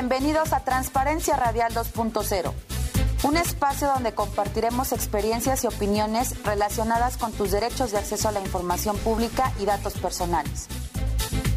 [0.00, 2.52] Bienvenidos a Transparencia Radial 2.0,
[3.24, 8.38] un espacio donde compartiremos experiencias y opiniones relacionadas con tus derechos de acceso a la
[8.38, 10.68] información pública y datos personales.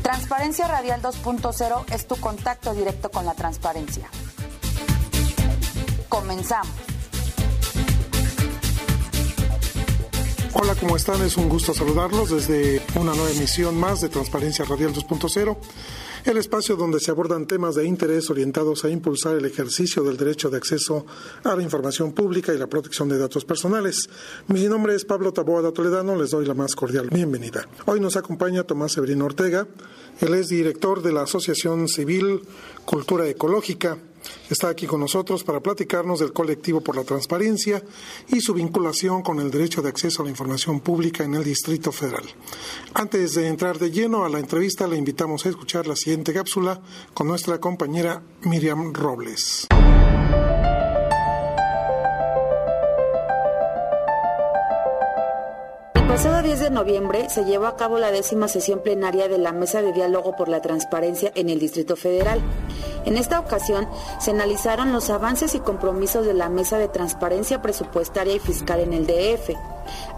[0.02, 4.10] Transparencia Radial 2.0 es tu contacto directo con la transparencia.
[6.10, 6.74] Comenzamos.
[10.54, 11.22] Hola, ¿cómo están?
[11.22, 15.58] Es un gusto saludarlos desde una nueva emisión más de Transparencia Radial 2.0
[16.26, 20.50] el espacio donde se abordan temas de interés orientados a impulsar el ejercicio del derecho
[20.50, 21.06] de acceso
[21.44, 24.10] a la información pública y la protección de datos personales.
[24.48, 27.68] Mi nombre es Pablo Taboada Toledano, les doy la más cordial bienvenida.
[27.86, 29.68] Hoy nos acompaña Tomás Severino Ortega,
[30.20, 32.42] él es director de la Asociación Civil
[32.86, 33.98] Cultura Ecológica
[34.50, 37.84] Está aquí con nosotros para platicarnos del colectivo por la transparencia
[38.28, 41.92] y su vinculación con el derecho de acceso a la información pública en el Distrito
[41.92, 42.24] Federal.
[42.94, 46.82] Antes de entrar de lleno a la entrevista, le invitamos a escuchar la siguiente cápsula
[47.14, 49.68] con nuestra compañera Miriam Robles.
[56.22, 59.82] pasado 10 de noviembre se llevó a cabo la décima sesión plenaria de la Mesa
[59.82, 62.40] de Diálogo por la Transparencia en el Distrito Federal.
[63.06, 63.88] En esta ocasión
[64.20, 68.94] se analizaron los avances y compromisos de la Mesa de Transparencia Presupuestaria y Fiscal en
[68.94, 69.56] el DF.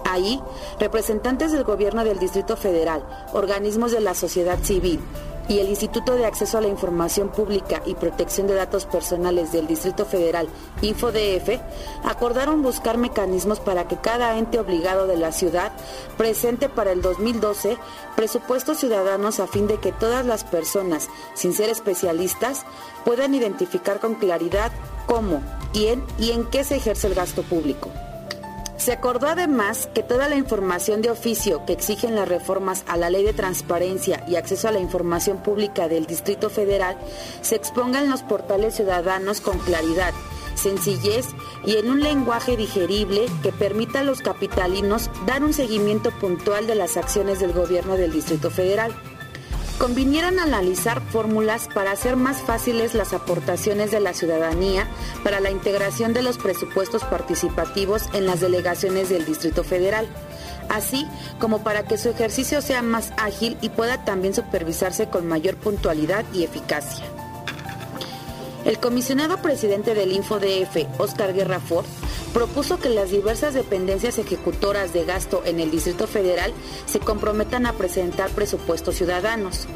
[0.06, 0.42] Ahí,
[0.80, 5.00] representantes del Gobierno del Distrito Federal, organismos de la sociedad civil,
[5.48, 9.68] y el Instituto de Acceso a la Información Pública y Protección de Datos Personales del
[9.68, 10.48] Distrito Federal,
[10.82, 11.60] InfoDF,
[12.04, 15.72] acordaron buscar mecanismos para que cada ente obligado de la ciudad
[16.18, 17.78] presente para el 2012
[18.16, 22.66] presupuestos ciudadanos a fin de que todas las personas, sin ser especialistas,
[23.06, 24.72] puedan identificar con claridad
[25.06, 25.42] cómo,
[25.74, 27.90] quién y en qué se ejerce el gasto público.
[28.84, 33.10] Se acordó además que toda la información de oficio que exigen las reformas a la
[33.10, 36.98] Ley de Transparencia y Acceso a la Información Pública del Distrito Federal
[37.42, 40.14] se exponga en los portales ciudadanos con claridad,
[40.56, 41.28] sencillez
[41.66, 46.76] y en un lenguaje digerible que permita a los capitalinos dar un seguimiento puntual de
[46.76, 48.94] las acciones del gobierno del Distrito Federal
[49.84, 54.88] convinieran analizar fórmulas para hacer más fáciles las aportaciones de la ciudadanía
[55.26, 60.08] para la integración de los presupuestos participativos en las delegaciones del Distrito Federal,
[60.70, 61.06] así
[61.38, 66.24] como para que su ejercicio sea más ágil y pueda también supervisarse con mayor puntualidad
[66.34, 67.04] y eficacia.
[68.64, 71.86] El comisionado presidente del InfoDF, Oscar Guerra Ford,
[72.34, 76.52] propuso que las diversas dependencias ejecutoras de gasto en el Distrito Federal
[76.86, 79.68] se comprometan a presentar presupuestos ciudadanos.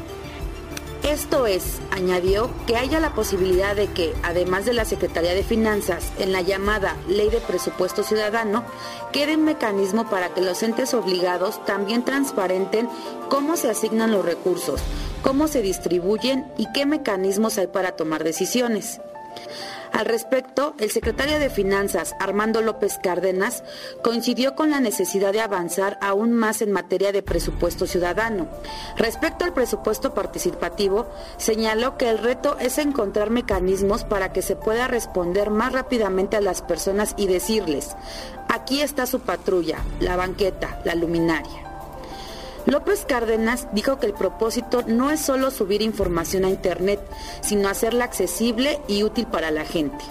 [1.04, 6.12] Esto es, añadió, que haya la posibilidad de que, además de la Secretaría de Finanzas,
[6.18, 8.64] en la llamada Ley de Presupuesto Ciudadano,
[9.12, 12.90] quede un mecanismo para que los entes obligados también transparenten
[13.30, 14.80] cómo se asignan los recursos,
[15.22, 19.00] cómo se distribuyen y qué mecanismos hay para tomar decisiones.
[19.92, 23.64] Al respecto, el secretario de Finanzas, Armando López Cárdenas,
[24.02, 28.48] coincidió con la necesidad de avanzar aún más en materia de presupuesto ciudadano.
[28.96, 31.06] Respecto al presupuesto participativo,
[31.36, 36.40] señaló que el reto es encontrar mecanismos para que se pueda responder más rápidamente a
[36.40, 37.96] las personas y decirles,
[38.48, 41.67] aquí está su patrulla, la banqueta, la luminaria.
[42.68, 47.00] López Cárdenas dijo que el propósito no es solo subir información a Internet,
[47.40, 50.04] sino hacerla accesible y útil para la gente.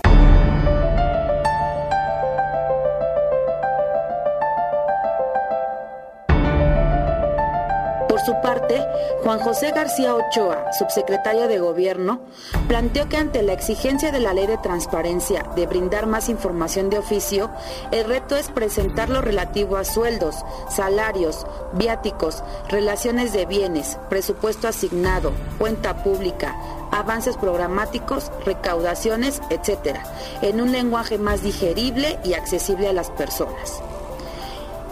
[8.28, 8.86] Su parte,
[9.24, 12.20] Juan José García Ochoa, subsecretario de Gobierno,
[12.68, 17.00] planteó que ante la exigencia de la ley de transparencia de brindar más información de
[17.00, 17.50] oficio,
[17.94, 25.32] el reto es presentar lo relativo a sueldos, salarios, viáticos, relaciones de bienes, presupuesto asignado,
[25.58, 26.54] cuenta pública,
[26.92, 30.00] avances programáticos, recaudaciones, etc.,
[30.42, 33.82] en un lenguaje más digerible y accesible a las personas.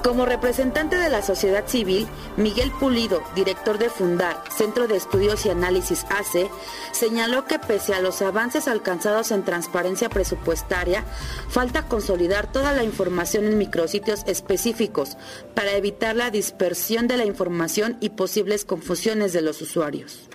[0.06, 2.06] Como representante de la sociedad civil,
[2.38, 6.48] Miguel Pulido, director de Fundar, Centro de Estudios y Análisis ACE,
[6.92, 11.04] señaló que pese a los avances alcanzados en transparencia presupuestaria,
[11.50, 15.18] falta consolidar toda la información en micrositios específicos
[15.56, 20.30] para evitar la dispersión de la información y posibles confusiones de los usuarios.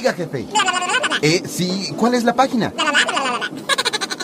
[0.00, 0.46] Diga, jefe.
[1.20, 2.72] Eh, sí, ¿cuál es la página?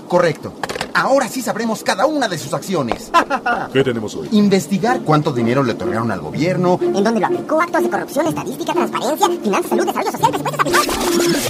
[0.09, 0.55] Correcto.
[0.95, 3.11] Ahora sí sabremos cada una de sus acciones.
[3.75, 4.27] ¿Qué tenemos hoy?
[4.33, 6.79] Investigar cuánto dinero le otorgaron al gobierno.
[6.81, 10.87] En dónde lo aplicó, actos de corrupción, estadística, transparencia, finanzas, salud, desarrollo social, presupuestos aplicados.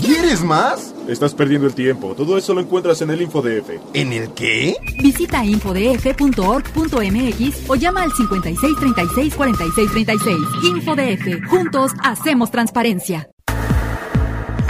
[0.04, 0.92] ¿Quieres más?
[1.06, 2.16] Estás perdiendo el tiempo.
[2.16, 3.70] Todo eso lo encuentras en el InfoDF.
[3.94, 4.74] ¿En el qué?
[5.00, 10.36] Visita infodf.org.mx o llama al 56 36 46 36.
[10.64, 11.48] InfoDF.
[11.48, 13.28] Juntos hacemos transparencia.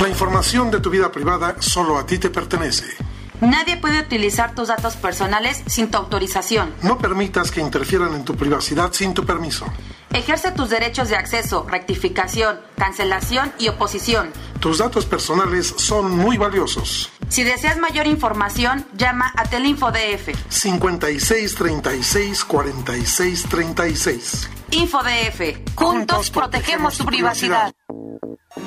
[0.00, 2.84] La información de tu vida privada solo a ti te pertenece.
[3.40, 6.74] Nadie puede utilizar tus datos personales sin tu autorización.
[6.82, 9.66] No permitas que interfieran en tu privacidad sin tu permiso.
[10.16, 14.32] Ejerce tus derechos de acceso, rectificación, cancelación y oposición.
[14.60, 17.10] Tus datos personales son muy valiosos.
[17.28, 20.30] Si deseas mayor información, llama a Telinfodf.
[20.48, 24.50] 56 36 46 36.
[24.70, 25.40] Infodf.
[25.74, 27.74] Juntos protegemos tu privacidad.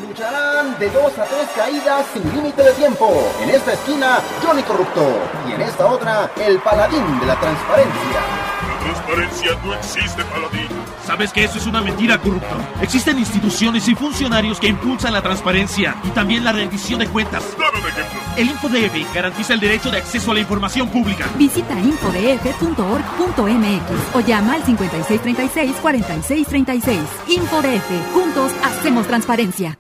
[0.08, 3.12] Lucharán de dos a tres caídas sin límite de tiempo.
[3.42, 5.20] En esta esquina, Johnny Corrupto.
[5.48, 8.20] Y en esta otra, el paladín de la transparencia.
[8.68, 10.89] La transparencia no existe, paladín.
[11.10, 12.56] ¿Sabes que eso es una mentira, corrupto?
[12.84, 17.44] Existen instituciones y funcionarios que impulsan la transparencia y también la rendición de cuentas.
[17.58, 18.20] Dame un ejemplo.
[18.38, 21.26] El InfoDF garantiza el derecho de acceso a la información pública.
[21.36, 22.76] Visita infodf.org.mx
[24.14, 27.00] o llama al 5636 4636.
[27.28, 28.14] InfoDF.
[28.14, 29.80] Juntos hacemos transparencia.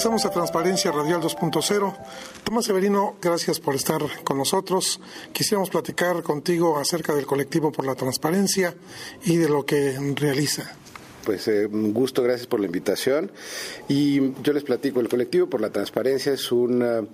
[0.00, 1.94] Regresamos a Transparencia Radial 2.0.
[2.42, 4.98] Tomás Severino, gracias por estar con nosotros.
[5.34, 8.74] Quisiéramos platicar contigo acerca del colectivo por la transparencia
[9.24, 10.74] y de lo que realiza.
[11.30, 13.30] Pues eh, un gusto, gracias por la invitación.
[13.86, 17.04] Y yo les platico, el colectivo por la transparencia es una,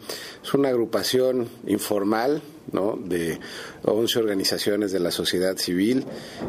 [0.43, 2.41] es una agrupación informal
[2.73, 2.97] ¿no?
[2.97, 3.39] de
[3.85, 6.07] 11 organizaciones de la sociedad civil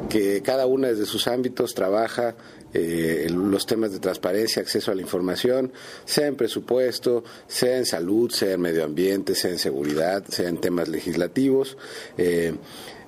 [0.07, 2.37] que cada una desde sus ámbitos trabaja
[2.73, 5.73] eh, los temas de transparencia, acceso a la información,
[6.05, 10.61] sea en presupuesto, sea en salud, sea en medio ambiente, sea en seguridad, sea en
[10.61, 11.77] temas legislativos.
[12.17, 12.53] Eh,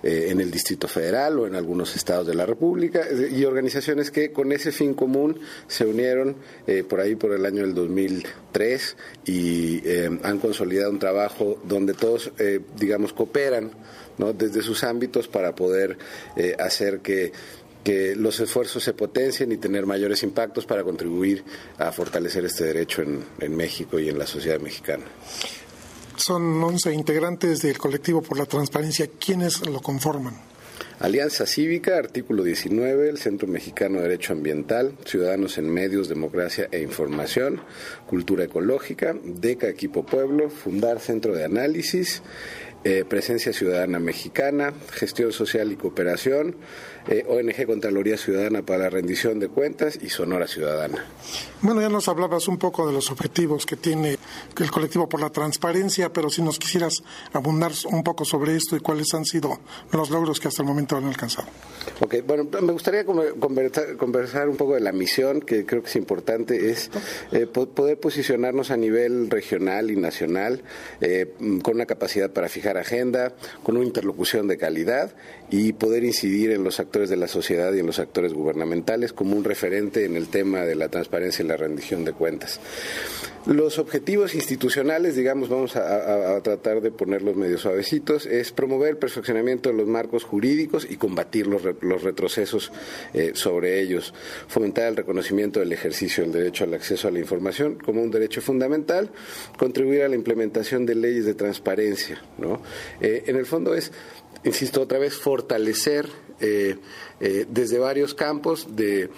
[0.01, 4.31] eh, en el Distrito Federal o en algunos estados de la República y organizaciones que
[4.31, 6.38] con ese fin común se unieron
[6.68, 11.94] eh, por ahí por el año del 2003 y eh, han consolidado un trabajo donde
[11.94, 12.31] todos,
[12.78, 13.72] digamos, cooperan
[14.18, 14.31] ¿no?
[14.31, 15.98] desde sus ámbitos para poder
[16.57, 17.31] hacer que
[17.84, 21.45] que los esfuerzos se potencien y tener mayores impactos para contribuir
[21.78, 25.06] a fortalecer este derecho en, en México y en la sociedad mexicana.
[26.19, 29.07] Son 11 integrantes del colectivo por la transparencia.
[29.07, 30.36] ¿Quiénes lo conforman?
[31.00, 36.81] Alianza Cívica, artículo 19, el Centro Mexicano de Derecho Ambiental, Ciudadanos en Medios, Democracia e
[36.81, 37.62] Información,
[38.06, 42.21] Cultura Ecológica, DECA Equipo Pueblo, Fundar Centro de Análisis,
[42.83, 46.57] eh, Presencia Ciudadana Mexicana, Gestión Social y Cooperación,
[47.09, 51.06] eh, ONG Contraloría Ciudadana para la Rendición de Cuentas y Sonora Ciudadana.
[51.61, 54.17] Bueno, ya nos hablabas un poco de los objetivos que tiene
[54.57, 57.03] el colectivo por la transparencia, pero si nos quisieras
[57.33, 59.59] abundar un poco sobre esto y cuáles han sido
[59.91, 61.47] los logros que hasta el momento han alcanzado.
[62.00, 65.95] Ok, bueno, me gustaría conversar, conversar un poco de la misión, que creo que es
[65.95, 66.91] importante, es
[67.31, 70.61] eh, poder posicionarnos a nivel regional y nacional
[71.01, 71.33] eh,
[71.63, 73.33] con una capacidad para fijar agenda,
[73.63, 75.15] con una interlocución de calidad
[75.51, 79.36] y poder incidir en los actores de la sociedad y en los actores gubernamentales como
[79.36, 82.60] un referente en el tema de la transparencia y la rendición de cuentas.
[83.46, 89.69] Los objetivos institucionales, digamos, vamos a, tratar de ponerlos medio suavecitos, es promover el perfeccionamiento
[89.69, 92.71] de los marcos jurídicos y combatir los, los retrocesos
[93.14, 94.14] eh, sobre ellos,
[94.47, 98.42] fomentar el reconocimiento del ejercicio del derecho al acceso a la información como un derecho
[98.42, 99.09] fundamental,
[99.57, 102.21] contribuir a la implementación de leyes de transparencia.
[102.38, 102.62] ¿no?
[103.02, 103.92] Eh, en el fondo es
[104.44, 106.78] insisto otra vez, fortalecer eh,
[107.19, 109.10] eh, desde varios campos, de,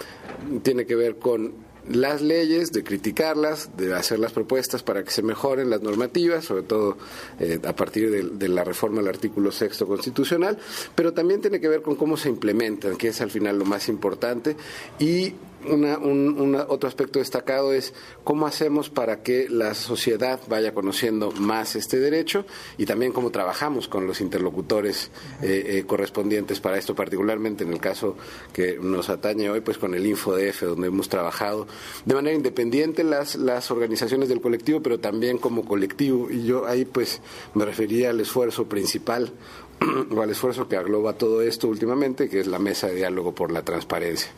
[0.64, 1.54] tiene que ver con
[1.90, 6.64] las leyes, de criticarlas, de hacer las propuestas para que se mejoren las normativas, sobre
[6.64, 6.98] todo
[7.40, 10.58] eh, a partir de, de, la reforma del artículo sexto constitucional,
[10.96, 13.90] pero también tiene que ver con cómo se implementan, que es al final lo más
[13.90, 14.56] importante,
[15.00, 15.34] y
[15.70, 21.76] una, un, otro aspecto destacado es cómo hacemos para que la sociedad vaya conociendo más
[21.76, 22.46] este derecho
[22.78, 25.12] y también cómo trabajamos con los interlocutores
[25.42, 28.16] eh, eh, correspondientes para esto, particularmente en el caso
[28.54, 31.68] que nos atañe hoy, pues con el InfoDF, donde hemos trabajado
[32.06, 36.30] de manera independiente las, las organizaciones del colectivo, pero también como colectivo.
[36.30, 37.22] Y yo ahí pues
[37.54, 39.34] me refería al esfuerzo principal
[40.16, 43.52] o al esfuerzo que agloba todo esto últimamente, que es la mesa de diálogo por
[43.52, 44.32] la transparencia,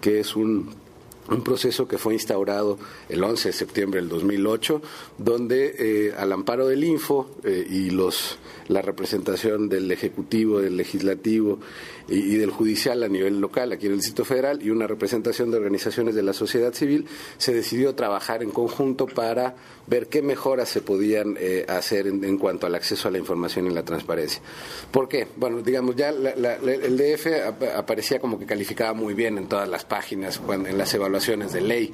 [0.00, 0.70] que es un
[1.30, 4.82] un proceso que fue instaurado el 11 de septiembre del 2008,
[5.18, 11.58] donde eh, al amparo del Info eh, y los la representación del Ejecutivo, del Legislativo
[12.06, 15.56] y, del Judicial a nivel local, aquí en el Distrito Federal, y una representación de
[15.56, 17.06] organizaciones de la sociedad civil,
[17.38, 19.56] se decidió trabajar en conjunto para
[19.86, 23.70] ver qué mejoras se podían eh, hacer en, cuanto al acceso a la información y
[23.70, 24.42] la transparencia.
[24.90, 25.28] ¿Por qué?
[25.36, 27.26] Bueno, digamos, ya el DF
[27.74, 31.92] aparecía como que calificaba muy bien en todas las páginas, en las evaluaciones de ley,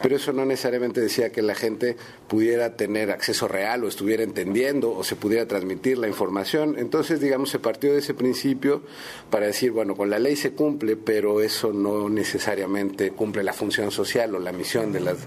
[0.00, 4.92] pero eso no necesariamente decía que la gente pudiera tener acceso real o estuviera entendiendo
[4.92, 6.76] o se pudiera transmitir la información.
[6.78, 8.82] Entonces, digamos, se partió de ese principio
[9.30, 13.90] para decir, bueno, con la ley se cumple, pero eso no necesariamente cumple la función
[13.90, 15.18] social o la misión de las,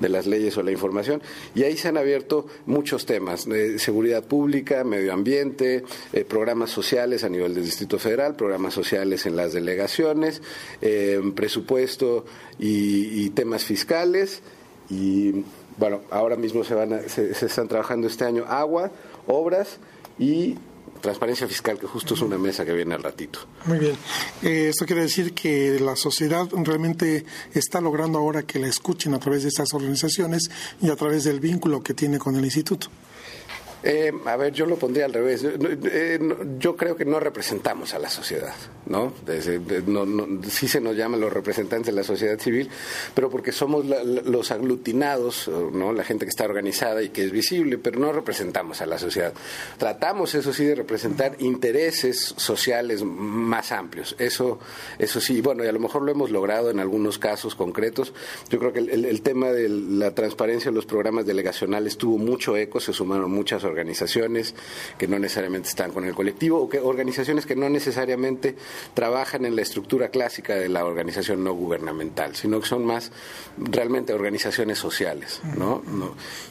[0.00, 1.22] de las leyes o la información.
[1.54, 7.24] Y ahí se han abierto muchos temas, de seguridad pública, medio ambiente, eh, programas sociales
[7.24, 10.40] a nivel del Distrito Federal, programas sociales en las delegaciones,
[10.80, 12.24] eh, presupuesto
[12.58, 12.85] y,
[13.30, 14.42] temas fiscales.
[14.88, 15.44] Y
[15.78, 18.90] bueno, ahora mismo se, van se están trabajando este año agua,
[19.26, 19.78] obras
[20.18, 20.56] y
[21.00, 23.40] transparencia fiscal, que justo es una mesa que viene al ratito.
[23.66, 23.96] Muy bien.
[24.42, 27.24] Eh, esto quiere decir que la sociedad realmente
[27.54, 30.50] está logrando ahora que la escuchen a través de estas organizaciones
[30.80, 32.88] y a través del vínculo que tiene con el instituto.
[33.88, 35.44] Eh, a ver, yo lo pondría al revés.
[35.44, 36.18] Eh,
[36.58, 38.54] yo creo que no representamos a la sociedad,
[38.86, 39.12] ¿no?
[40.48, 42.68] sí se nos llaman los representantes de la sociedad civil,
[43.14, 45.92] pero porque somos los aglutinados, ¿no?
[45.92, 49.32] La gente que está organizada y que es visible, pero no representamos a la sociedad.
[49.78, 54.16] Tratamos, eso sí, de representar intereses sociales más amplios.
[54.18, 54.58] Eso,
[54.98, 58.12] eso sí, bueno, y a lo mejor lo hemos logrado en algunos casos concretos.
[58.50, 62.80] Yo creo que el tema de la transparencia de los programas delegacionales tuvo mucho eco,
[62.80, 64.54] se sumaron muchas organizaciones organizaciones
[64.96, 68.56] que no necesariamente están con el colectivo o que organizaciones que no necesariamente
[68.94, 73.12] trabajan en la estructura clásica de la organización no gubernamental, sino que son más
[73.58, 75.82] realmente organizaciones sociales, ¿no?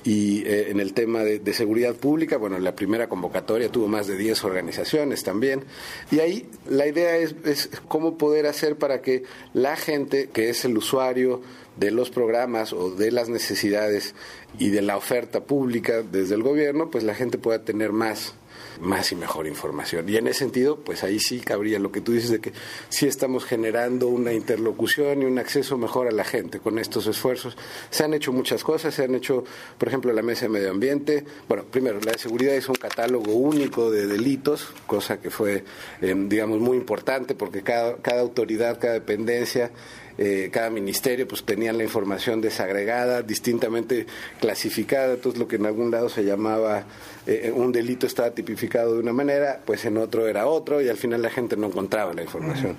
[0.03, 4.17] Y eh, en el tema de, seguridad pública, bueno, la primera convocatoria tuvo más de
[4.17, 5.63] 10 organizaciones también,
[6.11, 10.65] y ahí la idea es, es cómo poder hacer para que la gente que es
[10.65, 11.41] el usuario
[11.77, 14.15] de los programas o de las necesidades
[14.59, 18.35] y de la oferta pública desde el gobierno, pues la gente pueda tener más
[18.79, 20.07] más y mejor información.
[20.09, 22.53] Y en ese sentido, pues ahí sí cabría lo que tú dices de que
[22.89, 27.57] sí estamos generando una interlocución y un acceso mejor a la gente con estos esfuerzos.
[27.89, 29.43] Se han hecho muchas cosas, se han hecho,
[29.77, 31.25] por ejemplo, la Mesa de Medio Ambiente.
[31.47, 35.63] Bueno, primero, la de seguridad es un catálogo único de delitos, cosa que fue,
[36.01, 39.71] eh, digamos, muy importante porque cada, cada autoridad, cada dependencia
[40.17, 44.05] eh, cada ministerio pues tenían la información desagregada, distintamente
[44.39, 46.85] clasificada, entonces lo que en algún lado se llamaba
[47.27, 50.97] eh, un delito estaba tipificado de una manera, pues en otro era otro y al
[50.97, 52.75] final la gente no encontraba la información,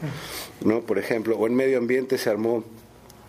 [0.65, 0.81] ¿no?
[0.81, 2.65] Por ejemplo, o en medio ambiente se armó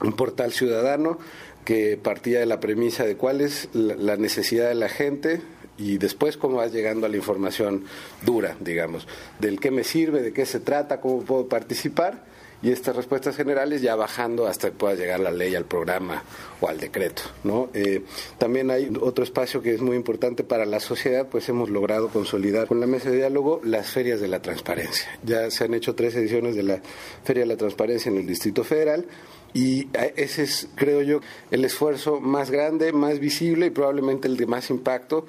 [0.02, 1.20] un portal ciudadano
[1.66, 5.42] que partía de la premisa de cuál es la necesidad de la gente,
[5.78, 7.84] y después cómo vas llegando a la información
[8.26, 9.08] dura, digamos,
[9.40, 12.24] del qué me sirve, de qué se trata, cómo puedo participar
[12.62, 16.24] y estas respuestas generales ya bajando hasta que pueda llegar la ley al programa
[16.60, 17.22] o al decreto.
[17.44, 17.70] ¿no?
[17.74, 18.04] Eh,
[18.38, 22.68] también hay otro espacio que es muy importante para la sociedad, pues hemos logrado consolidar
[22.68, 25.08] con la mesa de diálogo las ferias de la transparencia.
[25.24, 26.82] Ya se han hecho tres ediciones de la
[27.24, 29.06] Feria de la Transparencia en el Distrito Federal.
[29.54, 31.22] Y ese es, creo yo,
[31.52, 35.26] el esfuerzo más grande, más visible y probablemente el de más impacto,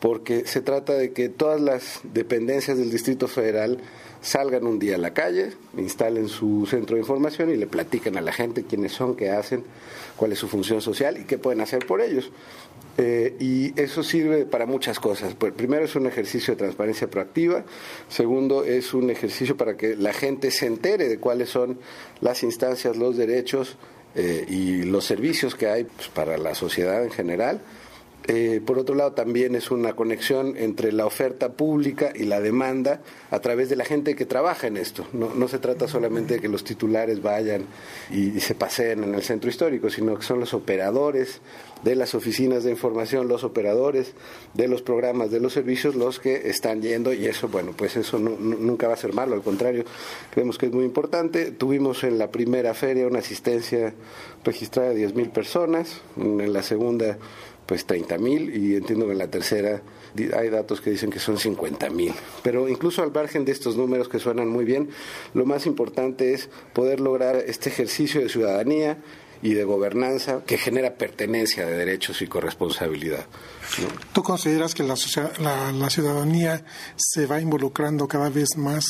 [0.00, 3.78] porque se trata de que todas las dependencias del Distrito Federal
[4.20, 8.20] salgan un día a la calle, instalen su centro de información y le platiquen a
[8.20, 9.64] la gente quiénes son, qué hacen,
[10.16, 12.30] cuál es su función social y qué pueden hacer por ellos.
[13.00, 15.34] Eh, y eso sirve para muchas cosas.
[15.34, 17.64] Pues, primero es un ejercicio de transparencia proactiva,
[18.08, 21.78] segundo es un ejercicio para que la gente se entere de cuáles son
[22.20, 23.76] las instancias, los derechos
[24.16, 27.60] eh, y los servicios que hay pues, para la sociedad en general.
[28.30, 33.00] Eh, por otro lado, también es una conexión entre la oferta pública y la demanda
[33.30, 35.06] a través de la gente que trabaja en esto.
[35.14, 37.64] No, se trata solamente de que los titulares vayan
[38.10, 41.40] y, se paseen en el centro histórico, sino que son los operadores
[41.84, 44.12] de las oficinas de información, los operadores
[44.52, 48.18] de los programas, de los servicios, los que están yendo y eso, bueno, pues eso
[48.18, 49.84] nunca va a ser malo, al contrario,
[50.30, 51.50] creemos que es muy importante.
[51.52, 53.94] Tuvimos en la primera feria una asistencia
[54.44, 57.16] registrada de 10.000 personas, en la segunda
[57.68, 59.82] pues 30 mil y entiendo que en la tercera
[60.34, 62.14] hay datos que dicen que son 50 mil.
[62.42, 64.88] Pero incluso al margen de estos números que suenan muy bien,
[65.34, 68.96] lo más importante es poder lograr este ejercicio de ciudadanía
[69.42, 73.26] y de gobernanza que genera pertenencia de derechos y corresponsabilidad.
[74.14, 74.94] ¿Tú consideras que la,
[75.38, 76.64] la, la ciudadanía
[76.96, 78.86] se va involucrando cada vez más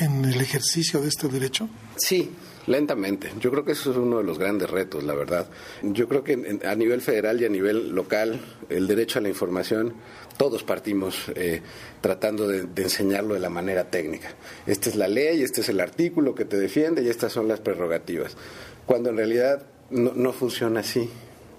[0.00, 1.68] en el ejercicio de este derecho?
[1.96, 2.32] Sí,
[2.68, 3.30] Lentamente.
[3.40, 5.48] Yo creo que eso es uno de los grandes retos, la verdad.
[5.82, 9.94] Yo creo que a nivel federal y a nivel local, el derecho a la información,
[10.36, 11.62] todos partimos eh,
[12.02, 14.28] tratando de, enseñarlo de la manera técnica.
[14.66, 17.60] Esta es la ley, este es el artículo que te defiende y estas son las
[17.60, 18.36] prerrogativas.
[18.84, 21.08] Cuando en realidad no, funciona así.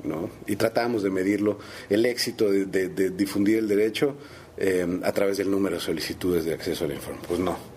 [0.04, 0.30] ¿no?
[0.46, 1.58] Y tratamos de medirlo,
[1.90, 4.16] el éxito de, difundir el derecho
[4.58, 7.28] eh, a través del número de solicitudes de acceso a la información.
[7.28, 7.69] Pues no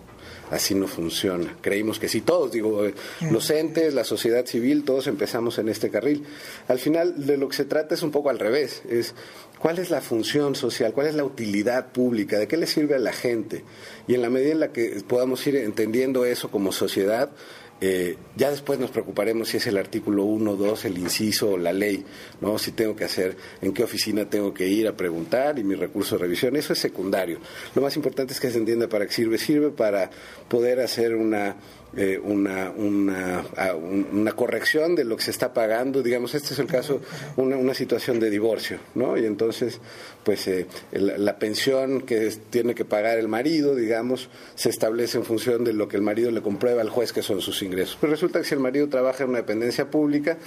[0.53, 1.57] así no funciona.
[1.61, 2.95] Creímos que sí, todos, digo, eh,
[3.31, 6.25] los entes, la sociedad civil, todos empezamos en este carril.
[6.69, 9.15] Al final de lo que se trata es un poco al revés, es
[9.59, 12.99] cuál es la función social, cuál es la utilidad pública, de qué le sirve a
[12.99, 13.65] la gente.
[14.07, 17.31] Y en la medida en la que podamos ir entendiendo eso como sociedad,
[17.85, 21.73] eh, ya después nos preocuparemos si es el artículo 1, 2, el inciso o la
[21.73, 22.05] ley,
[22.41, 22.57] ¿no?
[22.57, 26.15] Si tengo que hacer, en qué oficina tengo que ir a preguntar y mi recurso
[26.15, 26.55] de revisión.
[26.55, 27.41] Eso es secundario.
[27.75, 29.37] Lo más importante es que se entienda para qué sirve.
[29.37, 30.11] Sirve para
[30.49, 31.57] poder hacer una
[31.97, 33.45] eh, una, una,
[34.13, 36.03] una, corrección de lo que se está pagando.
[36.03, 37.01] Digamos, este es el caso,
[37.37, 39.19] una, una situación de divorcio, ¿no?
[39.19, 39.79] Y entonces,
[40.25, 45.65] pues eh, la pensión que tiene que pagar el marido, digamos, se establece en función
[45.65, 47.99] de lo que el marido le comprueba al juez que son sus ingresos.
[48.01, 50.39] Pero resulta que si el marido trabaja en una dependencia pública,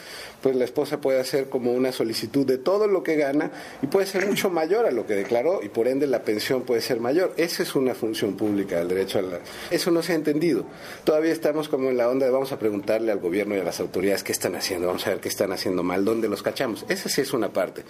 [0.42, 3.52] pues la esposa puede hacer como una solicitud de todo lo que gana
[3.84, 6.82] y puede ser mucho mayor a lo que declaró y por ende la pensión puede
[6.82, 7.34] ser mayor.
[7.38, 9.40] Esa es una función pública del derecho a la...
[9.70, 10.66] Eso no se ha entendido.
[11.04, 13.80] Todavía estamos como en la onda de vamos a preguntarle al gobierno y a las
[13.80, 16.86] autoridades qué están haciendo, vamos a ver qué están haciendo mal, dónde los cachamos.
[16.89, 17.84] Esa sí es una parte.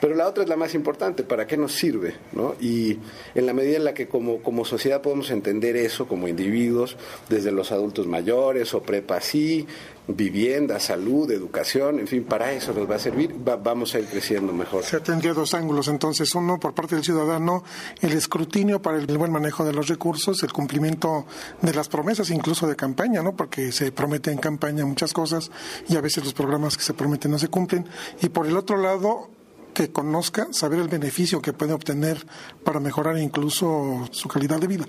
[0.00, 2.14] Pero la otra es la más importante, ¿para qué nos sirve?
[2.32, 2.54] ¿no?
[2.60, 2.98] Y
[3.34, 6.96] en la medida en la que como, como sociedad podemos entender eso como individuos,
[7.28, 9.66] desde los adultos mayores o prepa sí,
[10.08, 14.52] vivienda, salud, educación, en fin, para eso nos va a servir, vamos a ir creciendo
[14.52, 14.84] mejor.
[14.84, 17.64] Se tendría dos ángulos, entonces, uno por parte del ciudadano,
[18.00, 21.26] el escrutinio para el buen manejo de los recursos, el cumplimiento
[21.60, 23.34] de las promesas, incluso de campaña, ¿no?
[23.34, 25.50] Porque se promete en campaña muchas cosas
[25.88, 27.86] y a veces los programas que se prometen no se cumplen.
[28.22, 29.30] Y por el otro lado,
[29.76, 32.26] que conozca, saber el beneficio que puede obtener
[32.64, 34.86] para mejorar incluso su calidad de vida.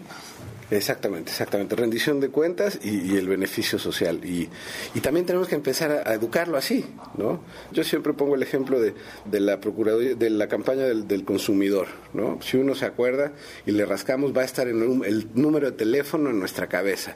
[0.69, 1.75] Exactamente, exactamente.
[1.75, 4.19] Rendición de cuentas y, el beneficio social.
[4.25, 4.49] Y,
[4.93, 6.85] y, también tenemos que empezar a, educarlo así,
[7.17, 7.41] ¿no?
[7.71, 8.93] Yo siempre pongo el ejemplo de,
[9.25, 12.39] de la procuraduría, de la campaña del, del, consumidor, ¿no?
[12.41, 13.31] Si uno se acuerda
[13.65, 17.15] y le rascamos, va a estar en el número de teléfono en nuestra cabeza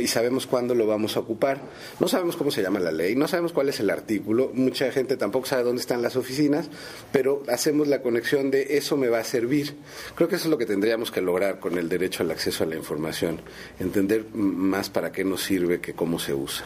[0.00, 1.60] y sabemos cuándo lo vamos a ocupar.
[2.00, 5.16] No sabemos cómo se llama la ley, no sabemos cuál es el artículo, mucha gente
[5.16, 6.68] tampoco sabe dónde están las oficinas,
[7.12, 9.76] pero hacemos la conexión de eso me va a servir.
[10.14, 12.66] Creo que eso es lo que tendríamos que lograr con el derecho al acceso a
[12.66, 13.40] la información,
[13.78, 16.64] entender más para qué nos sirve que cómo se usa.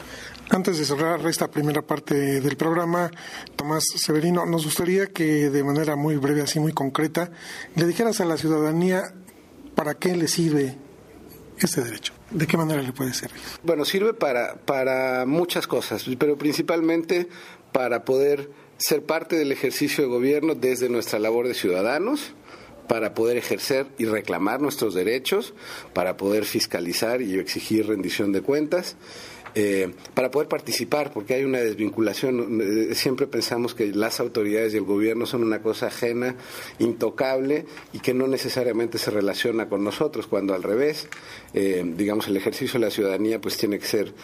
[0.48, 3.10] Antes de cerrar esta primera parte del programa,
[3.54, 7.30] Tomás Severino, nos gustaría que de manera muy breve, así muy concreta,
[7.76, 9.14] le dijeras a la ciudadanía
[9.76, 10.76] para qué le sirve
[11.56, 12.19] este derecho.
[12.30, 13.40] ¿De qué manera le puede servir?
[13.62, 17.28] Bueno, sirve para, para muchas cosas, pero principalmente
[17.72, 22.32] para poder ser parte del ejercicio de gobierno desde nuestra labor de ciudadanos,
[22.88, 25.54] para poder ejercer y reclamar nuestros derechos,
[25.92, 28.96] para poder fiscalizar y exigir rendición de cuentas
[29.54, 32.60] eh, para poder participar, porque hay una desvinculación.
[32.60, 36.36] Eh, siempre pensamos que las autoridades y el gobierno son una cosa ajena,
[36.78, 41.08] intocable y que no necesariamente se relaciona con nosotros, cuando al revés,
[41.54, 44.14] eh, digamos, el ejercicio de la ciudadanía pues tiene que ser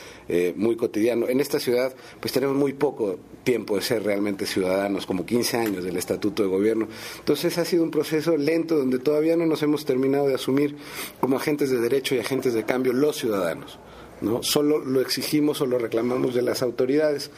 [0.57, 1.29] muy cotidiano.
[1.29, 5.85] En esta ciudad pues tenemos muy poco tiempo de ser realmente ciudadanos, como 15 años
[5.85, 6.89] del estatuto de gobierno.
[7.19, 10.77] Entonces ha sido un proceso lento donde todavía no nos hemos terminado de asumir
[11.21, 13.79] como agentes de derecho y agentes de cambio los ciudadanos.
[14.21, 14.43] ¿No?
[14.43, 17.31] Solo lo exigimos o lo reclamamos de las autoridades.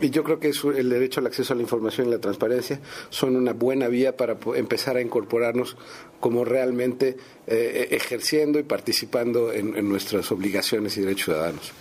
[0.00, 3.36] Y yo creo que el derecho al acceso a la información y la transparencia son
[3.36, 5.76] una buena vía para empezar a incorporarnos
[6.20, 11.72] como realmente eh, ejerciendo y participando en, nuestras obligaciones y derechos ciudadanos.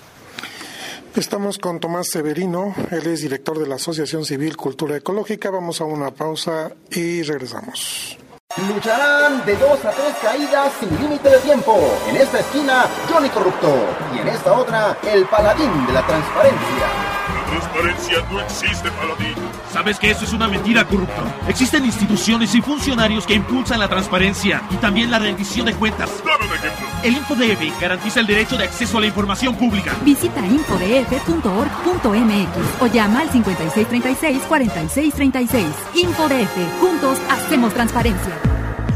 [1.16, 5.50] Estamos con Tomás Severino, él es director de la Asociación Civil Cultura Ecológica.
[5.50, 8.20] Vamos a una pausa y regresamos.
[8.66, 11.78] Lucharán de dos a tres caídas sin límite de tiempo.
[12.10, 13.72] En esta esquina, Johnny Corrupto.
[14.16, 17.18] Y en esta otra, el paladín de la transparencia
[17.48, 19.34] transparencia no existe, Paladín.
[19.72, 21.24] ¿Sabes que eso es una mentira, corrupto?
[21.48, 26.10] Existen instituciones y funcionarios que impulsan la transparencia y también la rendición de cuentas.
[26.26, 26.86] Dame un ejemplo.
[27.04, 29.94] El InfoDF garantiza el derecho de acceso a la información pública.
[30.04, 35.66] Visita infodf.org.mx o llama al 5636-4636.
[35.96, 36.80] InfoDF.
[36.80, 38.47] Juntos hacemos transparencia.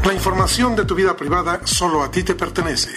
[0.04, 2.90] La información de tu vida privada solo a ti te pertenece.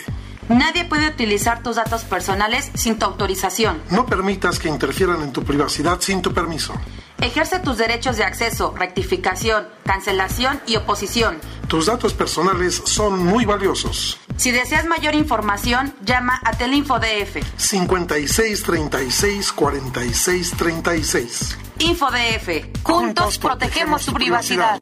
[0.49, 3.81] Nadie puede utilizar tus datos personales sin tu autorización.
[3.91, 6.73] No permitas que interfieran en tu privacidad sin tu permiso.
[7.19, 11.37] Ejerce tus derechos de acceso, rectificación, cancelación y oposición.
[11.67, 14.19] Tus datos personales son muy valiosos.
[14.35, 17.37] Si deseas mayor información, llama a Telinfodf.
[17.57, 21.57] 56 36 46 36.
[21.79, 22.49] Infodf.
[22.83, 24.81] Juntos protegemos tu privacidad.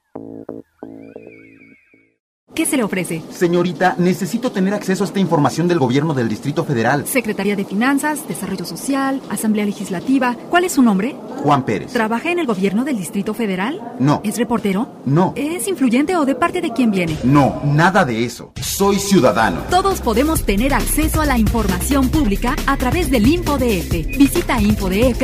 [2.54, 3.24] ¿Qué se le ofrece?
[3.32, 7.08] Señorita, necesito tener acceso a esta información del gobierno del Distrito Federal.
[7.08, 10.38] Secretaría de Finanzas, Desarrollo Social, Asamblea Legislativa.
[10.52, 11.16] ¿Cuál es su nombre?
[11.42, 11.92] Juan Pérez.
[11.92, 13.82] ¿Trabaja en el gobierno del Distrito Federal?
[13.98, 14.22] No.
[14.24, 14.88] ¿Es reportero?
[15.04, 15.34] No.
[15.36, 17.18] ¿Es influyente o de parte de quién viene?
[17.24, 18.52] No, nada de eso.
[18.76, 19.62] Soy ciudadano.
[19.70, 23.92] Todos podemos tener acceso a la información pública a través del InfoDF.
[24.18, 25.24] Visita infodf.org.mx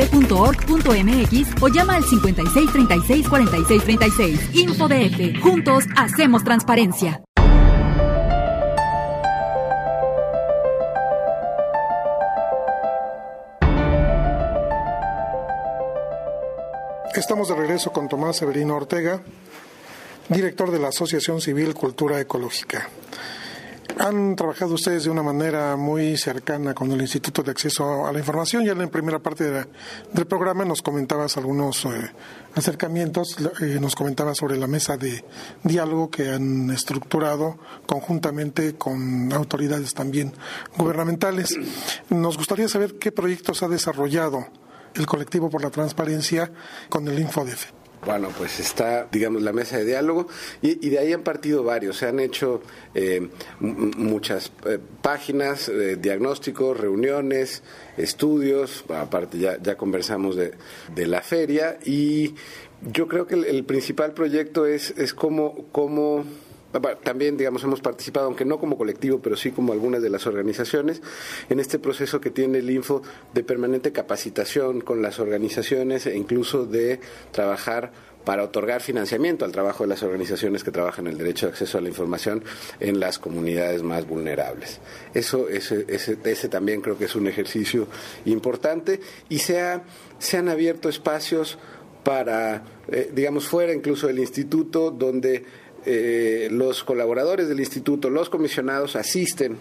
[1.60, 4.50] o llama al 56 36 46 36.
[4.54, 5.42] InfoDF.
[5.42, 7.24] Juntos hacemos transparencia.
[17.16, 19.20] Estamos de regreso con Tomás Severino Ortega,
[20.28, 22.88] director de la Asociación Civil Cultura Ecológica.
[24.02, 28.18] Han trabajado ustedes de una manera muy cercana con el Instituto de Acceso a la
[28.18, 28.64] Información.
[28.64, 29.68] Ya en la primera parte de la-
[30.14, 32.10] del programa nos comentabas algunos eh,
[32.54, 35.22] acercamientos, eh, nos comentabas sobre la mesa de
[35.64, 40.32] diálogo que han estructurado conjuntamente con autoridades también
[40.78, 41.54] gubernamentales.
[42.08, 44.46] Nos gustaría saber qué proyectos ha desarrollado
[44.94, 46.50] el colectivo por la transparencia
[46.88, 47.66] con el InfoDef.
[48.04, 50.26] Bueno, pues está, digamos, la mesa de diálogo
[50.62, 51.98] y, y de ahí han partido varios.
[51.98, 52.62] Se han hecho
[52.94, 53.28] eh,
[53.60, 57.62] muchas eh, páginas, eh, diagnósticos, reuniones,
[57.98, 58.84] estudios.
[58.88, 60.54] Aparte, ya, ya conversamos de,
[60.94, 62.34] de la feria y
[62.90, 66.24] yo creo que el, el principal proyecto es, es cómo, cómo
[67.02, 71.02] también, digamos, hemos participado, aunque no como colectivo, pero sí como algunas de las organizaciones,
[71.48, 73.02] en este proceso que tiene el Info
[73.34, 77.00] de permanente capacitación con las organizaciones e incluso de
[77.32, 77.92] trabajar
[78.24, 81.80] para otorgar financiamiento al trabajo de las organizaciones que trabajan el derecho de acceso a
[81.80, 82.44] la información
[82.78, 84.80] en las comunidades más vulnerables.
[85.14, 87.88] Eso, ese, ese, ese también creo que es un ejercicio
[88.26, 89.84] importante y se, ha,
[90.18, 91.58] se han abierto espacios
[92.04, 95.44] para, eh, digamos, fuera incluso del instituto, donde
[95.86, 99.56] eh, los colaboradores del instituto, los comisionados asisten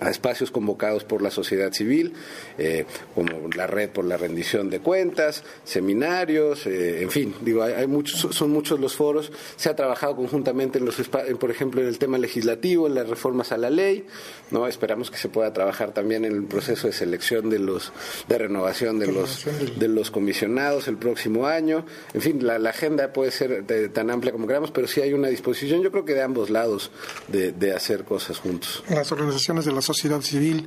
[0.00, 2.14] a espacios convocados por la sociedad civil,
[2.58, 2.84] eh,
[3.14, 7.86] como la red por la rendición de cuentas, seminarios, eh, en fin, digo, hay, hay,
[7.86, 9.32] muchos, son muchos los foros.
[9.56, 10.96] Se ha trabajado conjuntamente en los,
[11.38, 14.06] por ejemplo, en el tema legislativo, en las reformas a la ley.
[14.50, 17.92] No, esperamos que se pueda trabajar también en el proceso de selección de los,
[18.28, 19.46] de renovación de los,
[19.78, 21.84] de los comisionados el próximo año.
[22.14, 25.12] En fin, la, la agenda puede ser de, tan amplia como queramos, pero sí hay
[25.12, 26.90] una disposición, yo creo que de ambos lados,
[27.28, 28.82] de, de hacer cosas juntos.
[28.88, 30.66] Las organizaciones de la sociedad civil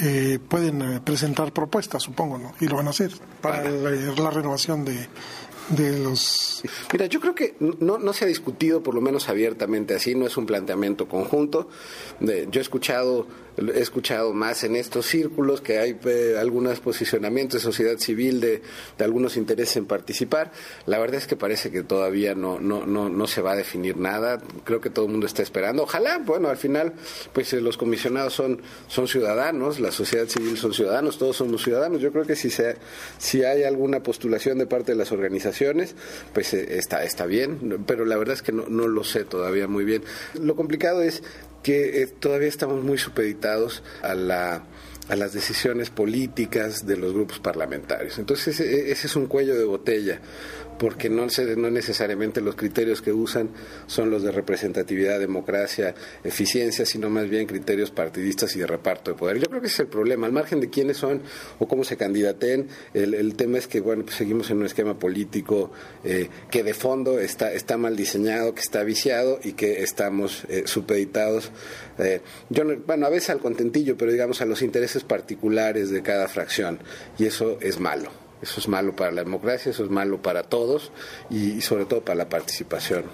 [0.00, 2.54] eh, pueden eh, presentar propuestas, supongo, ¿no?
[2.60, 5.08] Y lo van a hacer para la, la renovación de,
[5.70, 6.62] de los...
[6.92, 10.26] Mira, yo creo que no, no se ha discutido, por lo menos abiertamente así, no
[10.26, 11.68] es un planteamiento conjunto.
[12.20, 13.26] De, yo he escuchado,
[13.60, 18.62] he escuchado más en estos círculos que hay eh, algunos posicionamientos de sociedad civil de,
[18.96, 20.52] de, algunos intereses en participar.
[20.86, 23.96] La verdad es que parece que todavía no, no, no, no se va a definir
[23.96, 24.40] nada.
[24.64, 25.82] Creo que todo el mundo está esperando.
[25.82, 26.94] Ojalá, bueno, al final,
[27.32, 32.00] pues eh, los comisionados son, son ciudadanos, la sociedad civil son ciudadanos, todos somos ciudadanos.
[32.00, 32.76] Yo creo que si, se,
[33.18, 35.94] si hay alguna postulación de parte de las organizaciones,
[36.32, 39.68] pues eh, está, está bien, pero la verdad es que no, no lo sé todavía
[39.68, 40.02] muy bien.
[40.40, 41.22] Lo complicado es
[41.62, 44.64] que eh, todavía estamos muy supeditados a la
[45.08, 48.18] a las decisiones políticas de los grupos parlamentarios.
[48.20, 50.20] Entonces ese, ese es un cuello de botella,
[50.80, 51.26] porque no,
[51.58, 53.50] no necesariamente los criterios que usan
[53.86, 59.18] son los de representatividad, democracia, eficiencia, sino más bien criterios partidistas y de reparto de
[59.18, 59.38] poder.
[59.38, 61.20] Yo creo que ese es el problema, al margen de quiénes son
[61.58, 64.98] o cómo se candidaten, el, el tema es que bueno, pues seguimos en un esquema
[64.98, 65.70] político
[66.02, 70.62] eh, que de fondo está, está mal diseñado, que está viciado y que estamos eh,
[70.64, 71.50] supeditados,
[71.98, 76.00] eh, yo no, bueno, a veces al contentillo, pero digamos a los intereses particulares de
[76.00, 76.78] cada fracción,
[77.18, 78.29] y eso es malo.
[78.42, 80.92] Eso es malo para la democracia, eso es malo para todos
[81.28, 83.04] y, y, sobre todo para la participación.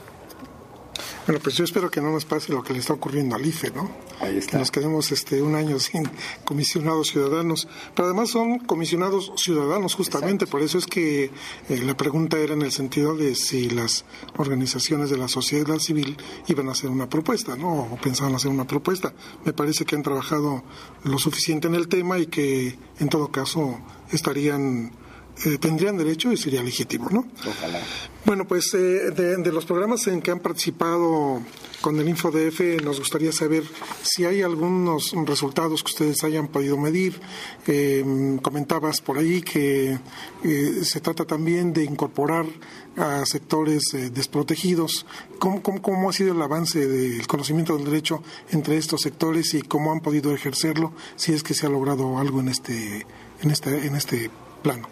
[1.26, 3.72] Bueno, pues yo espero que no nos pase lo que le está ocurriendo al IFE,
[3.72, 3.90] ¿no?
[4.20, 4.52] Ahí está.
[4.52, 6.08] Que nos quedemos este, un año sin
[6.44, 7.66] comisionados ciudadanos.
[7.94, 10.44] Pero además son comisionados ciudadanos, justamente.
[10.44, 10.52] Exacto.
[10.52, 14.04] Por eso es que eh, la pregunta era en el sentido de si las
[14.36, 17.72] organizaciones de la sociedad civil iban a hacer una propuesta, ¿no?
[17.92, 19.12] O pensaban hacer una propuesta.
[19.44, 20.62] Me parece que han trabajado
[21.02, 23.80] lo suficiente en el tema y que, en todo caso,
[24.12, 24.92] estarían
[25.44, 27.26] eh, tendrían derecho y sería legítimo, ¿no?
[27.46, 27.80] Ojalá.
[28.24, 31.42] Bueno, pues eh, de, de, los programas en que han participado
[31.80, 33.62] con el InfoDF, nos gustaría saber
[34.02, 37.20] si hay algunos resultados que ustedes hayan podido medir.
[37.66, 39.98] Eh, comentabas por ahí que
[40.42, 42.46] eh, se trata también de incorporar
[42.96, 45.06] a sectores eh, desprotegidos.
[45.38, 49.62] ¿Cómo, ¿Cómo, cómo, ha sido el avance del conocimiento del derecho entre estos sectores y
[49.62, 53.06] cómo han podido ejercerlo, si es que se ha logrado algo en este,
[53.42, 54.30] en este, en este
[54.62, 54.88] plano?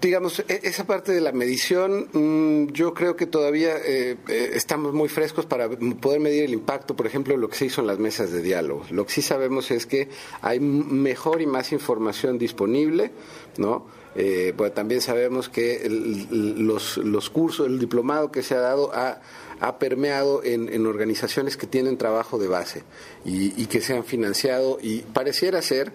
[0.00, 4.94] Digamos, e, esa parte de la medición, mm, yo creo que todavía eh, eh, estamos
[4.94, 7.98] muy frescos para poder medir el impacto, por ejemplo, lo que se hizo en las
[7.98, 8.84] mesas de diálogo.
[8.90, 10.08] Lo que sí sabemos es que
[10.40, 13.12] hay mejor y más información disponible,
[13.58, 13.86] ¿no?
[14.14, 18.90] Eh, pues también sabemos que el, los, los cursos, el diplomado que se ha dado
[18.94, 19.20] ha
[19.62, 22.82] ha permeado en, en, organizaciones que tienen trabajo de base
[23.24, 25.92] y, que se han financiado y pareciera ser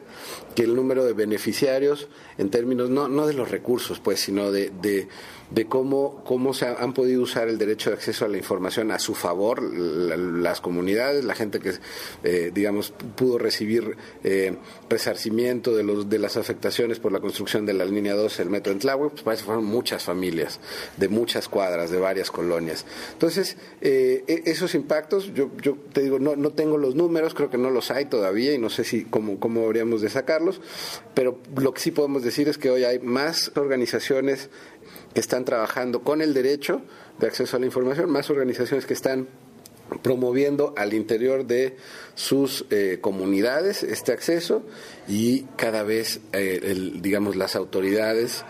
[0.55, 4.71] que el número de beneficiarios en términos no, no de los recursos pues sino de,
[5.49, 8.99] de cómo, cómo se han podido usar el derecho de acceso a la información a
[8.99, 11.73] su favor la, las comunidades, la gente que,
[12.23, 14.57] eh, digamos, pudo recibir eh,
[14.89, 18.73] resarcimiento de, los, de las afectaciones por la construcción de la línea 12 del metro
[18.73, 20.59] en Tláhuac, pues parece que fueron muchas familias,
[20.97, 22.85] de muchas cuadras, de varias colonias.
[23.13, 25.49] Entonces, eh, esos impactos, yo,
[25.93, 28.69] te digo, no, no tengo los números, creo que no los hay todavía y no
[28.69, 30.61] sé si cómo, cómo habríamos de sacarlos,
[31.13, 34.49] pero lo que sí podemos decir es que hoy hay más organizaciones
[35.13, 36.81] que están trabajando con el derecho
[37.19, 39.27] de acceso a la información, más organizaciones que están
[40.01, 41.77] promoviendo al interior de
[42.13, 44.63] sus eh, comunidades este acceso
[45.07, 48.43] y cada vez, eh, el, digamos, las autoridades,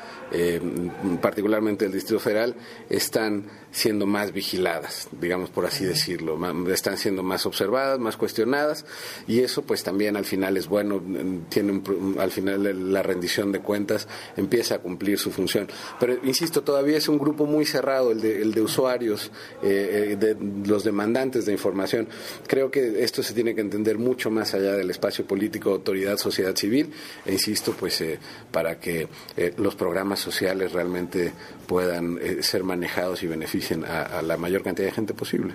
[1.22, 2.56] particularmente el Distrito Federal,
[2.90, 6.38] están siendo más vigiladas, digamos por así decirlo,
[6.72, 8.86] están siendo más observadas, más cuestionadas
[9.28, 11.02] y eso pues también al final es bueno,
[11.50, 15.68] tiene un, al final la rendición de cuentas empieza a cumplir su función.
[16.00, 20.38] Pero insisto, todavía es un grupo muy cerrado el de, el de usuarios, eh, de
[20.68, 22.08] los demandantes de información.
[22.48, 26.56] Creo que esto se tiene que entender mucho más allá del espacio político, autoridad, sociedad
[26.56, 26.92] civil
[27.26, 28.20] e insisto pues eh,
[28.52, 31.34] para que eh, los programas sociales realmente
[31.68, 33.28] puedan eh, ser manejados y
[33.74, 35.54] a, a, la mayor cantidad de gente posible.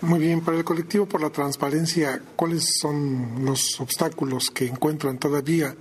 [0.00, 5.74] Muy bien, para el colectivo por la transparencia, ¿cuáles son los obstáculos que encuentran todavía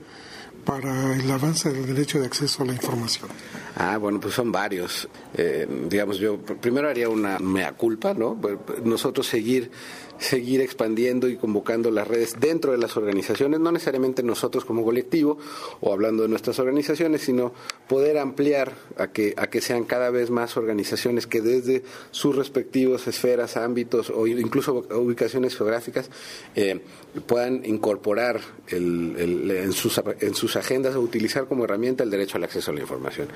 [0.67, 3.29] para el avance del derecho de acceso a la información?
[3.77, 5.07] Ah, bueno, pues son varios.
[5.33, 8.37] Eh, digamos, yo primero haría una mea culpa, ¿no?
[8.83, 9.71] Nosotros seguir
[10.19, 15.37] seguir expandiendo y convocando las redes dentro de las organizaciones, no necesariamente nosotros como colectivo
[15.81, 17.53] o hablando de nuestras organizaciones, sino
[17.87, 23.07] poder ampliar a que, a que sean cada vez más organizaciones que desde sus respectivas
[23.07, 26.09] esferas, ámbitos o incluso ubicaciones geográficas
[26.55, 26.81] eh,
[27.25, 32.37] puedan incorporar el, el, en, sus, en sus agendas o utilizar como herramienta el derecho
[32.37, 33.27] al acceso a la información.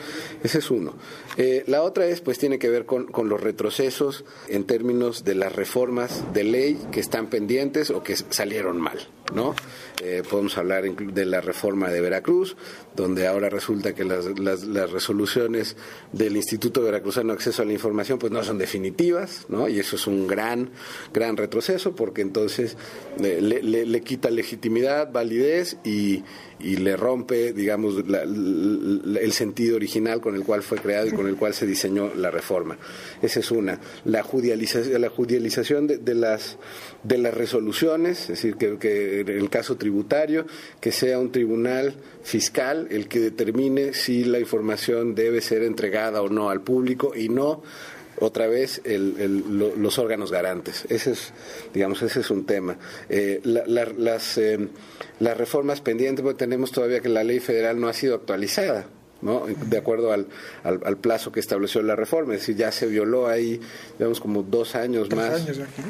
[0.43, 0.93] Ese es uno.
[1.37, 5.35] Eh, la otra es, pues, tiene que ver con, con los retrocesos en términos de
[5.35, 8.99] las reformas de ley que están pendientes o que salieron mal,
[9.33, 9.55] ¿no?
[10.03, 12.55] Eh, podemos hablar de la reforma de Veracruz,
[12.95, 15.77] donde ahora resulta que las, las, resoluciones
[16.11, 19.69] del Instituto Veracruzano de Acceso a la Información pues no son definitivas, ¿no?
[19.69, 20.71] Y eso es un gran,
[21.13, 22.77] gran retroceso porque entonces
[23.23, 26.23] eh, le, le, quita legitimidad, validez y,
[26.59, 31.27] y le rompe, digamos, la, el sentido original con el cual fue creado y con
[31.27, 32.77] el cual se diseñó la reforma.
[33.21, 33.79] Esa es una.
[34.05, 36.57] La judicialización, la judicialización de, de las,
[37.03, 40.45] de las resoluciones, es decir, que, el caso tributario,
[40.79, 46.29] que sea un tribunal fiscal el que determine si la información debe ser entregada o
[46.29, 47.61] no al público y no
[48.19, 50.85] otra vez el, el, lo, los órganos garantes.
[50.89, 51.33] Ese es,
[51.73, 52.77] digamos, ese es un tema.
[53.09, 53.63] Eh, la,
[54.37, 54.67] eh,
[55.19, 58.85] las reformas pendientes, porque tenemos todavía que la ley federal no ha sido actualizada.
[59.21, 59.45] ¿No?
[59.47, 60.27] de acuerdo al,
[60.63, 62.33] al, al, plazo que estableció la reforma.
[62.33, 63.59] Es decir, ya se violó ahí,
[63.97, 65.41] digamos, como dos años Tres más.
[65.41, 65.81] Años aquí,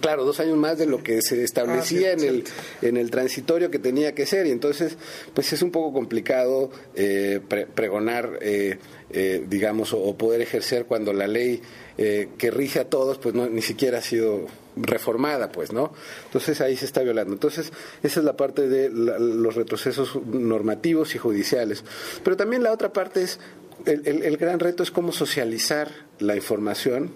[0.00, 2.44] claro, dos años más de lo que se establecía ah, en, el,
[2.82, 4.46] en el transitorio que tenía que ser.
[4.46, 4.96] Y entonces,
[5.34, 8.78] pues es un poco complicado eh, pre pregonar, eh,
[9.12, 11.62] eh, digamos, o, poder ejercer cuando la ley
[11.96, 15.92] que rige a todos, pues no, ni siquiera ha sido reformada, pues, ¿no?
[16.24, 17.34] Entonces ahí se está violando.
[17.34, 21.84] Entonces, esa es la parte de la, los retrocesos normativos y judiciales.
[22.24, 23.38] Pero también la otra parte es,
[23.84, 27.12] el gran reto es cómo socializar la información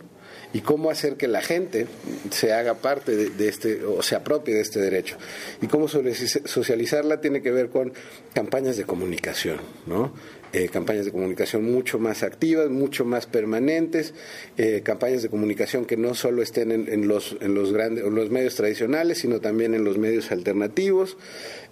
[0.54, 1.88] y cómo hacer que la gente
[2.30, 5.16] se haga parte de, de, este o se apropie de este derecho.
[5.60, 7.92] Y cómo socializarla tiene que ver con
[8.32, 10.12] campañas de comunicación, ¿no?
[10.54, 14.14] Eh, campañas de comunicación mucho más activas, mucho más permanentes,
[14.56, 18.14] eh, campañas de comunicación que no solo estén en, en los en los grandes en
[18.14, 21.16] los medios tradicionales, sino también en los medios alternativos.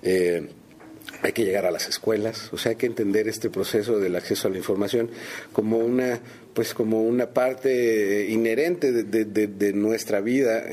[0.03, 0.49] Eh,
[1.23, 4.49] hay que llegar a las escuelas, o sea, hay que entender este proceso del acceso
[4.49, 5.11] a la información
[5.53, 6.21] como una
[6.55, 10.65] pues como una parte inherente de, nuestra vida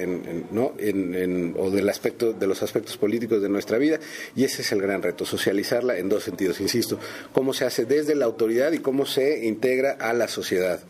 [0.52, 0.74] ¿no?
[0.78, 4.00] En, o del aspecto de los aspectos políticos de nuestra vida
[4.36, 7.00] y ese es el gran reto socializarla en dos sentidos insisto
[7.32, 10.82] cómo se hace desde la autoridad y cómo se integra a la sociedad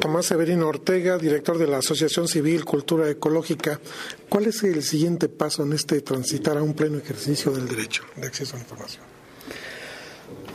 [0.00, 3.80] Tomás Severino Ortega director de la Asociación Civil Cultura Ecológica
[4.28, 8.26] ¿cuál es el siguiente paso en este transitar a un pleno ejercicio del derecho de
[8.26, 9.04] acceso a la información?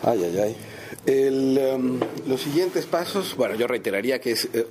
[0.03, 0.76] Ay, ay, ay.
[1.05, 4.65] El, um, los siguientes pasos, bueno, yo reiteraría que es eh,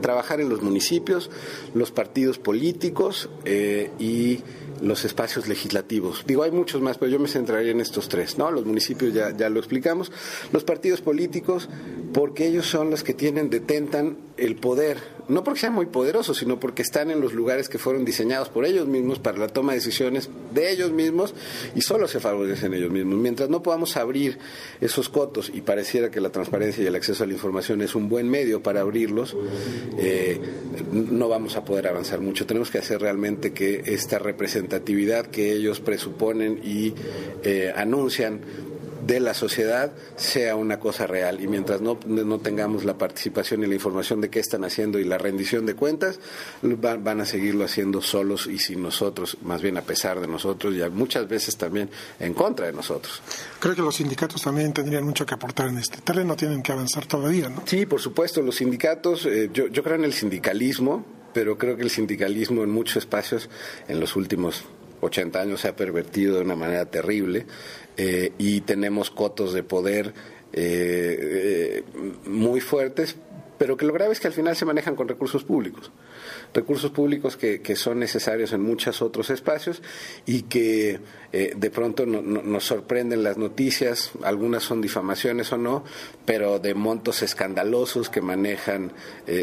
[0.00, 1.30] trabajar en los municipios,
[1.74, 4.40] los partidos políticos eh, y
[4.82, 6.24] los espacios legislativos.
[6.26, 8.50] Digo, hay muchos más, pero yo me centraría en estos tres, ¿no?
[8.50, 10.10] Los municipios ya, ya lo explicamos.
[10.52, 11.68] Los partidos políticos,
[12.12, 14.98] porque ellos son los que tienen, detentan el poder,
[15.30, 18.64] no porque sean muy poderosos, sino porque están en los lugares que fueron diseñados por
[18.64, 21.34] ellos mismos para la toma de decisiones de ellos mismos
[21.74, 23.18] y solo se favorecen ellos mismos.
[23.18, 24.38] Mientras no podamos abrir
[24.80, 28.08] esos cotos y pareciera que la transparencia y el acceso a la información es un
[28.08, 29.36] buen medio para abrirlos,
[29.98, 30.40] eh,
[30.92, 32.46] no vamos a poder avanzar mucho.
[32.46, 36.92] Tenemos que hacer realmente que esta representatividad que ellos presuponen y
[37.44, 38.40] eh, anuncian
[39.06, 41.40] de la sociedad sea una cosa real.
[41.40, 45.04] Y mientras no, no tengamos la participación y la información de qué están haciendo y
[45.04, 46.18] la rendición de cuentas,
[46.62, 50.74] van, van, a seguirlo haciendo solos y sin nosotros, más bien a pesar de nosotros
[50.74, 53.22] y muchas veces también en contra de nosotros.
[53.58, 57.06] Creo que los sindicatos también tendrían mucho que aportar en este terreno, tienen que avanzar
[57.06, 57.62] todavía, ¿no?
[57.66, 61.82] Sí, por supuesto, los sindicatos, eh, yo, yo creo en el sindicalismo, pero creo que
[61.82, 63.48] el sindicalismo en muchos espacios
[63.88, 64.64] en los últimos
[65.00, 67.46] 80 años se ha pervertido de una manera terrible
[67.96, 70.14] eh, y tenemos cotos de poder
[70.52, 71.84] eh, eh,
[72.26, 73.16] muy fuertes,
[73.58, 75.90] pero que lo grave es que al final se manejan con recursos públicos.
[76.54, 79.82] Recursos públicos que, que son necesarios en muchos otros espacios
[80.26, 80.98] y que
[81.30, 85.84] de pronto nos sorprenden las noticias, algunas son difamaciones o no,
[86.24, 88.92] pero de montos escandalosos que manejan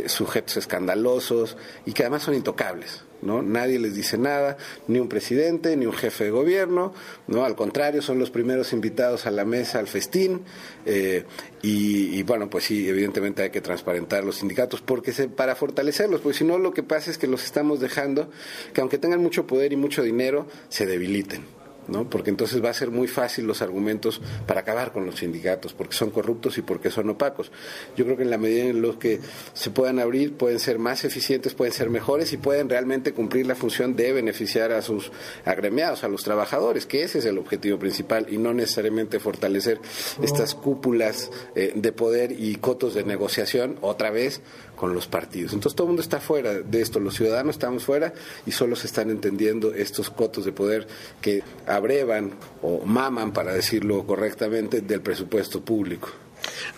[0.08, 3.07] sujetos escandalosos y que además son intocables.
[3.22, 3.42] ¿No?
[3.42, 6.94] Nadie les dice nada, ni un presidente, ni un jefe de gobierno,
[7.28, 7.46] ¿no?
[7.46, 10.42] Al contrario, son los primeros invitados a la mesa, al festín,
[10.86, 11.24] eh,
[11.62, 16.38] y, bueno, pues sí, evidentemente hay que transparentar los sindicatos porque se, para fortalecerlos, porque
[16.38, 18.30] si no lo que pasa es que los estamos dejando
[18.74, 21.57] que aunque tengan mucho poder y mucho dinero, se debiliten.
[21.88, 22.10] ¿No?
[22.10, 25.96] Porque entonces va a ser muy fácil los argumentos para acabar con los sindicatos, porque
[25.96, 27.52] son corruptos y porque son opacos.
[27.96, 29.20] Yo creo que en la medida en los que
[29.54, 33.56] se puedan abrir, pueden ser más eficientes, pueden ser mejores y pueden realmente cumplir la
[33.56, 35.12] función de beneficiar a sus
[35.46, 39.80] agremiados, a los trabajadores, que ese es el objetivo principal y no necesariamente fortalecer
[40.22, 44.42] estas cúpulas eh, de poder y cotos de negociación otra vez
[44.76, 45.54] con los partidos.
[45.54, 48.14] Entonces todo el mundo está fuera de esto, los ciudadanos estamos fuera
[48.46, 50.88] y solo se están entendiendo estos cotos de poder
[51.20, 51.44] que
[51.78, 56.10] abrevan o maman, para decirlo correctamente, del presupuesto público.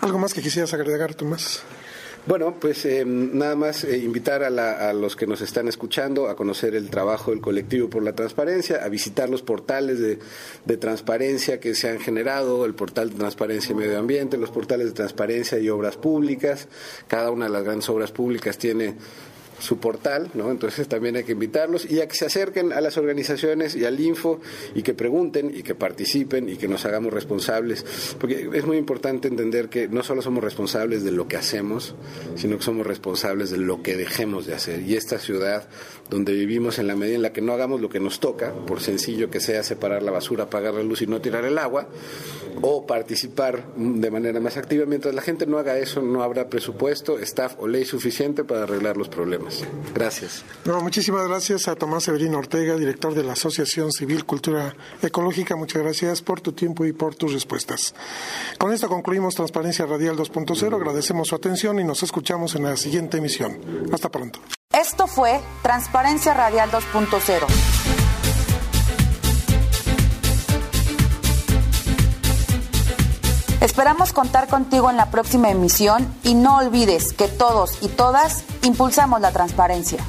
[0.00, 1.62] ¿Algo más que quisieras agregar, Tomás?
[2.26, 6.74] Bueno, pues eh, nada más eh, invitar a, los que nos están escuchando a conocer
[6.74, 10.18] el trabajo del colectivo por la transparencia, a visitar los portales de,
[10.66, 14.88] de, transparencia que se han generado, el portal de transparencia y medio ambiente, los portales
[14.88, 16.68] de transparencia y obras públicas.
[17.08, 18.96] Cada una de las grandes obras públicas tiene
[19.60, 20.50] su portal, ¿no?
[20.50, 24.00] Entonces también hay que invitarlos y a que se acerquen a las organizaciones y al
[24.00, 24.40] info
[24.74, 27.84] y que pregunten y que participen y que nos hagamos responsables,
[28.18, 31.94] porque es muy importante entender que no solo somos responsables de lo que hacemos,
[32.36, 34.80] sino que somos responsables de lo que dejemos de hacer.
[34.82, 35.68] Y esta ciudad
[36.08, 38.80] donde vivimos en la medida en la que no hagamos lo que nos toca, por
[38.80, 41.88] sencillo que sea separar la basura, apagar la luz y no tirar el agua,
[42.62, 47.18] o participar de manera más activa, mientras la gente no haga eso, no habrá presupuesto,
[47.18, 49.49] staff o ley suficiente para arreglar los problemas.
[49.94, 50.44] Gracias.
[50.82, 55.56] muchísimas gracias a Tomás Severino Ortega, director de la Asociación Civil Cultura Ecológica.
[55.56, 57.94] Muchas gracias por tu tiempo y por tus respuestas.
[58.58, 60.74] Con esto concluimos Transparencia Radial 2.0.
[60.74, 63.58] Agradecemos su atención y nos escuchamos en la siguiente emisión.
[63.92, 64.40] Hasta pronto.
[64.72, 67.99] Esto fue Transparencia Radial 2.0.
[73.60, 79.20] Esperamos contar contigo en la próxima emisión y no olvides que todos y todas impulsamos
[79.20, 80.02] la transparencia.